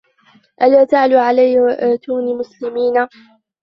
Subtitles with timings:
[0.61, 3.07] أَلّا تَعلوا عَلَيَّ وَأتوني مُسلِمينَ